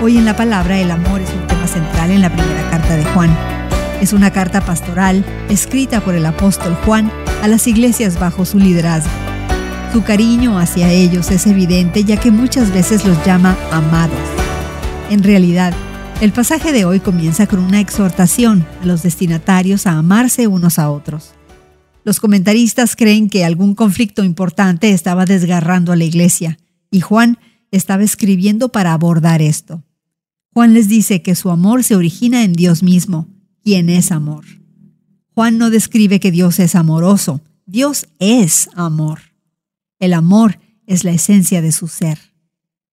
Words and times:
Hoy 0.00 0.16
en 0.16 0.24
la 0.24 0.36
palabra 0.36 0.78
el 0.78 0.92
amor 0.92 1.20
es 1.20 1.30
un 1.30 1.44
tema 1.48 1.66
central 1.66 2.12
en 2.12 2.20
la 2.20 2.32
primera 2.32 2.70
carta 2.70 2.96
de 2.96 3.04
Juan. 3.06 3.36
Es 4.00 4.12
una 4.12 4.30
carta 4.30 4.60
pastoral 4.60 5.24
escrita 5.48 6.00
por 6.00 6.14
el 6.14 6.24
apóstol 6.24 6.76
Juan 6.84 7.10
a 7.42 7.48
las 7.48 7.66
iglesias 7.66 8.16
bajo 8.16 8.44
su 8.44 8.60
liderazgo. 8.60 9.10
Su 9.92 10.04
cariño 10.04 10.56
hacia 10.56 10.92
ellos 10.92 11.32
es 11.32 11.48
evidente 11.48 12.04
ya 12.04 12.16
que 12.16 12.30
muchas 12.30 12.72
veces 12.72 13.04
los 13.04 13.26
llama 13.26 13.56
amados. 13.72 14.16
En 15.10 15.24
realidad, 15.24 15.74
el 16.20 16.30
pasaje 16.30 16.70
de 16.70 16.84
hoy 16.84 17.00
comienza 17.00 17.48
con 17.48 17.58
una 17.58 17.80
exhortación 17.80 18.64
a 18.80 18.86
los 18.86 19.02
destinatarios 19.02 19.88
a 19.88 19.98
amarse 19.98 20.46
unos 20.46 20.78
a 20.78 20.90
otros. 20.90 21.32
Los 22.04 22.20
comentaristas 22.20 22.94
creen 22.94 23.28
que 23.28 23.44
algún 23.44 23.74
conflicto 23.74 24.22
importante 24.22 24.92
estaba 24.92 25.24
desgarrando 25.24 25.90
a 25.90 25.96
la 25.96 26.04
iglesia 26.04 26.56
y 26.88 27.00
Juan 27.00 27.36
estaba 27.72 28.04
escribiendo 28.04 28.68
para 28.68 28.92
abordar 28.92 29.42
esto. 29.42 29.82
Juan 30.58 30.74
les 30.74 30.88
dice 30.88 31.22
que 31.22 31.36
su 31.36 31.50
amor 31.50 31.84
se 31.84 31.94
origina 31.94 32.42
en 32.42 32.52
Dios 32.52 32.82
mismo, 32.82 33.28
quien 33.62 33.88
es 33.88 34.10
amor. 34.10 34.44
Juan 35.32 35.56
no 35.56 35.70
describe 35.70 36.18
que 36.18 36.32
Dios 36.32 36.58
es 36.58 36.74
amoroso, 36.74 37.42
Dios 37.64 38.08
es 38.18 38.68
amor. 38.74 39.20
El 40.00 40.14
amor 40.14 40.58
es 40.84 41.04
la 41.04 41.12
esencia 41.12 41.62
de 41.62 41.70
su 41.70 41.86
ser. 41.86 42.18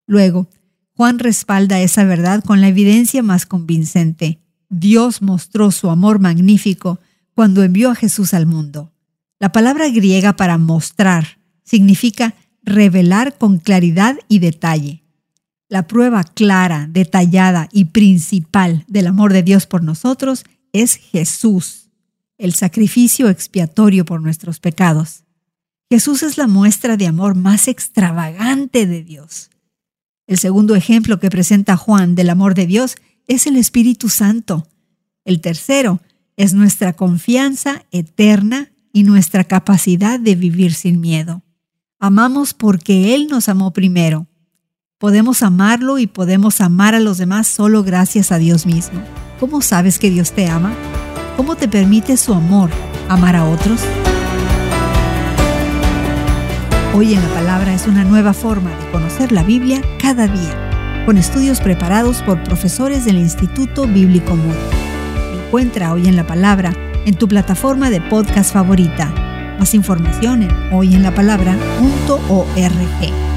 Luego, 0.06 0.48
Juan 0.92 1.18
respalda 1.18 1.82
esa 1.82 2.04
verdad 2.04 2.44
con 2.44 2.62
la 2.62 2.68
evidencia 2.68 3.24
más 3.24 3.48
convincente. 3.48 4.38
Dios 4.70 5.24
mostró 5.24 5.72
su 5.72 5.90
amor 5.90 6.20
magnífico 6.20 7.00
cuando 7.34 7.64
envió 7.64 7.90
a 7.90 7.96
Jesús 7.96 8.36
al 8.36 8.46
mundo. 8.46 8.94
La 9.40 9.52
palabra 9.52 9.90
griega 9.90 10.36
para 10.36 10.60
mostrar 10.60 11.40
significa 11.64 12.36
revelar 12.62 13.40
con 13.40 13.58
claridad 13.58 14.18
y 14.28 14.38
detalle. 14.38 15.05
La 15.68 15.88
prueba 15.88 16.24
clara, 16.24 16.88
detallada 16.90 17.70
y 17.72 17.86
principal 17.86 18.86
del 18.88 19.08
amor 19.08 19.34
de 19.34 19.42
Dios 19.42 19.66
por 19.66 19.84
nosotros 19.84 20.44
es 20.74 20.96
Jesús, 20.96 21.90
el 22.38 22.54
sacrificio 22.54 23.30
expiatorio 23.30 24.06
por 24.06 24.22
nuestros 24.22 24.60
pecados. 24.60 25.24
Jesús 25.90 26.22
es 26.22 26.38
la 26.38 26.48
muestra 26.48 26.98
de 26.98 27.08
amor 27.08 27.36
más 27.36 27.68
extravagante 27.68 28.86
de 28.86 29.04
Dios. 29.04 29.50
El 30.28 30.38
segundo 30.38 30.76
ejemplo 30.76 31.20
que 31.20 31.30
presenta 31.30 31.78
Juan 31.78 32.16
del 32.16 32.30
amor 32.30 32.54
de 32.54 32.68
Dios 32.68 32.96
es 33.28 33.48
el 33.48 33.56
Espíritu 33.56 34.10
Santo. 34.10 34.68
El 35.24 35.42
tercero 35.42 36.00
es 36.38 36.54
nuestra 36.54 36.94
confianza 36.94 37.86
eterna 37.92 38.72
y 38.92 39.04
nuestra 39.04 39.44
capacidad 39.44 40.20
de 40.20 40.36
vivir 40.36 40.74
sin 40.74 41.00
miedo. 41.00 41.44
Amamos 42.00 42.54
porque 42.54 43.16
Él 43.16 43.28
nos 43.28 43.50
amó 43.50 43.72
primero. 43.72 44.28
Podemos 44.98 45.44
amarlo 45.44 46.00
y 46.00 46.08
podemos 46.08 46.62
amar 46.62 46.96
a 46.96 47.02
los 47.02 47.18
demás 47.18 47.48
solo 47.48 47.84
gracias 47.84 48.32
a 48.32 48.38
Dios 48.38 48.66
mismo. 48.66 49.02
¿Cómo 49.42 49.62
sabes 49.62 50.00
que 50.00 50.10
Dios 50.10 50.32
te 50.32 50.48
ama? 50.48 50.74
¿Cómo 51.36 51.58
te 51.58 51.68
permite 51.68 52.16
su 52.16 52.34
amor 52.34 52.70
amar 53.10 53.36
a 53.36 53.44
otros? 53.44 53.82
Hoy 56.94 57.14
en 57.14 57.22
la 57.22 57.28
palabra 57.34 57.74
es 57.74 57.88
una 57.88 58.06
nueva 58.06 58.32
forma 58.32 58.70
de 58.70 58.92
conocer 58.92 59.34
la 59.34 59.44
Biblia 59.44 59.82
cada 60.02 60.28
día, 60.28 61.04
con 61.06 61.18
estudios 61.18 61.60
preparados 61.60 62.22
por 62.22 62.42
profesores 62.44 63.04
del 63.04 63.18
Instituto 63.18 63.88
Bíblico 63.88 64.38
Moody. 64.38 65.46
Encuentra 65.46 65.92
hoy 65.92 66.08
en 66.08 66.16
la 66.16 66.26
palabra 66.26 66.72
en 67.06 67.16
tu 67.16 67.28
plataforma 67.28 67.90
de 67.90 68.00
podcast 68.00 68.54
favorita. 68.54 69.12
Más 69.60 69.74
información 69.74 70.44
en 70.44 70.74
hoyenlapalabra.org. 70.74 73.35